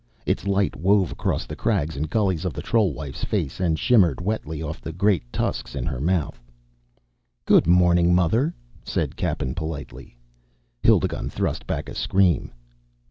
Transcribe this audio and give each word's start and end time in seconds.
Its 0.25 0.47
light 0.47 0.75
wove 0.75 1.11
across 1.11 1.45
the 1.45 1.55
crags 1.55 1.95
and 1.95 2.09
gullies 2.09 2.43
of 2.43 2.53
the 2.53 2.61
troll 2.63 2.91
wife's 2.91 3.23
face 3.23 3.59
and 3.59 3.77
shimmered 3.77 4.19
wetly 4.19 4.59
off 4.59 4.81
the 4.81 4.91
great 4.91 5.31
tusks 5.31 5.75
in 5.75 5.85
her 5.85 6.01
mouth. 6.01 6.41
"Good 7.45 7.67
morning, 7.67 8.15
mother," 8.15 8.55
said 8.83 9.15
Cappen 9.15 9.53
politely. 9.53 10.17
Hildigund 10.81 11.31
thrust 11.31 11.67
back 11.67 11.87
a 11.87 11.93
scream. 11.93 12.51